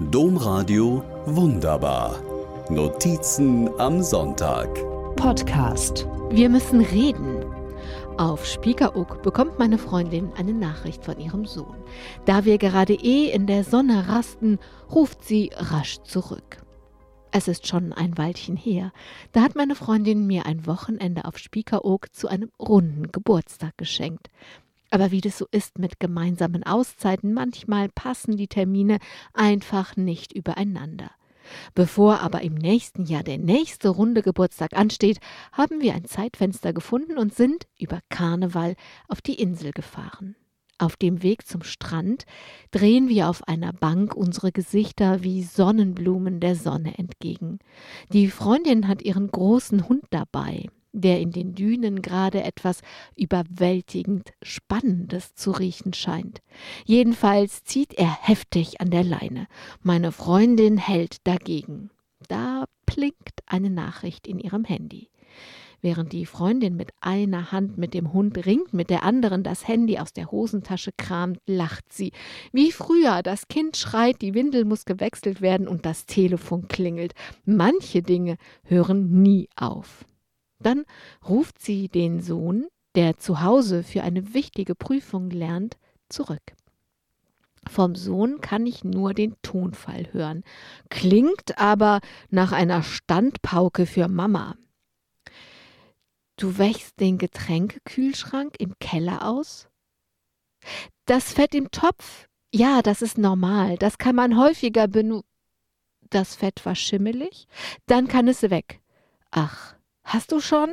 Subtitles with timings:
[0.00, 2.22] Domradio Wunderbar.
[2.70, 4.68] Notizen am Sonntag.
[5.16, 6.06] Podcast.
[6.30, 7.44] Wir müssen reden.
[8.16, 11.76] Auf Spiekeroog bekommt meine Freundin eine Nachricht von ihrem Sohn.
[12.26, 16.58] Da wir gerade eh in der Sonne rasten, ruft sie rasch zurück.
[17.32, 18.92] Es ist schon ein Weilchen her.
[19.32, 24.30] Da hat meine Freundin mir ein Wochenende auf Spiekeroog zu einem runden Geburtstag geschenkt.
[24.90, 28.98] Aber wie das so ist mit gemeinsamen Auszeiten, manchmal passen die Termine
[29.34, 31.10] einfach nicht übereinander.
[31.74, 35.18] Bevor aber im nächsten Jahr der nächste runde Geburtstag ansteht,
[35.52, 38.74] haben wir ein Zeitfenster gefunden und sind über Karneval
[39.08, 40.36] auf die Insel gefahren.
[40.80, 42.24] Auf dem Weg zum Strand
[42.70, 47.58] drehen wir auf einer Bank unsere Gesichter wie Sonnenblumen der Sonne entgegen.
[48.12, 50.66] Die Freundin hat ihren großen Hund dabei,
[51.00, 52.80] der in den Dünen gerade etwas
[53.16, 56.40] überwältigend Spannendes zu riechen scheint.
[56.84, 59.46] Jedenfalls zieht er heftig an der Leine.
[59.82, 61.90] Meine Freundin hält dagegen.
[62.28, 65.08] Da blinkt eine Nachricht in ihrem Handy.
[65.80, 69.98] Während die Freundin mit einer Hand mit dem Hund ringt, mit der anderen das Handy
[69.98, 72.10] aus der Hosentasche kramt, lacht sie.
[72.52, 77.14] Wie früher, das Kind schreit, die Windel muss gewechselt werden und das Telefon klingelt.
[77.44, 80.04] Manche Dinge hören nie auf.
[80.60, 80.84] Dann
[81.26, 85.76] ruft sie den Sohn, der zu Hause für eine wichtige Prüfung lernt,
[86.08, 86.42] zurück.
[87.68, 90.42] Vom Sohn kann ich nur den Tonfall hören,
[90.88, 94.56] klingt aber nach einer Standpauke für Mama.
[96.36, 99.68] Du wächst den Getränkekühlschrank im Keller aus?
[101.04, 102.28] Das Fett im Topf?
[102.54, 103.76] Ja, das ist normal.
[103.76, 105.28] Das kann man häufiger benutzen.
[106.10, 107.48] Das Fett war schimmelig?
[107.86, 108.80] Dann kann es weg.
[109.30, 109.74] Ach,
[110.08, 110.70] Hast du schon?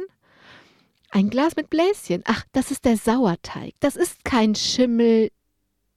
[1.11, 2.23] Ein Glas mit Bläschen.
[2.25, 3.73] Ach, das ist der Sauerteig.
[3.81, 5.29] Das ist kein Schimmel.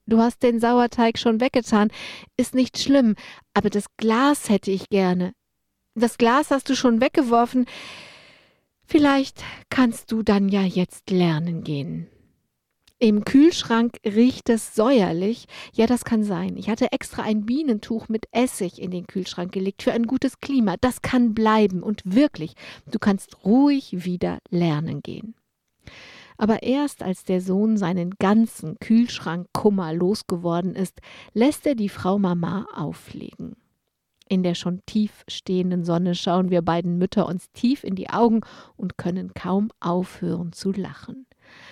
[0.05, 1.89] Du hast den Sauerteig schon weggetan.
[2.35, 3.15] Ist nicht schlimm.
[3.53, 5.31] Aber das Glas hätte ich gerne.
[5.95, 7.65] Das Glas hast du schon weggeworfen.
[8.85, 12.09] Vielleicht kannst du dann ja jetzt lernen gehen.
[13.01, 15.45] Im Kühlschrank riecht es säuerlich.
[15.71, 16.57] Ja, das kann sein.
[16.57, 20.75] Ich hatte extra ein Bienentuch mit Essig in den Kühlschrank gelegt für ein gutes Klima.
[20.81, 21.81] Das kann bleiben.
[21.81, 22.55] Und wirklich,
[22.91, 25.33] du kannst ruhig wieder lernen gehen.
[26.37, 30.99] Aber erst als der Sohn seinen ganzen Kühlschrankkummer losgeworden ist,
[31.33, 33.55] lässt er die Frau Mama auflegen.
[34.27, 38.41] In der schon tief stehenden Sonne schauen wir beiden Mütter uns tief in die Augen
[38.75, 41.25] und können kaum aufhören zu lachen.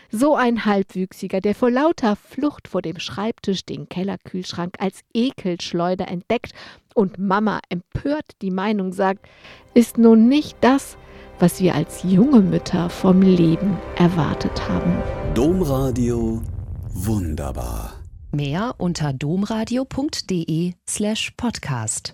[0.09, 6.53] So ein Halbwüchsiger, der vor lauter Flucht vor dem Schreibtisch den Kellerkühlschrank als Ekelschleuder entdeckt
[6.93, 9.27] und Mama empört die Meinung sagt,
[9.73, 10.97] ist nun nicht das,
[11.39, 14.97] was wir als junge Mütter vom Leben erwartet haben.
[15.33, 16.41] Domradio
[16.89, 17.93] wunderbar.
[18.31, 22.13] Mehr unter domradio.de slash podcast.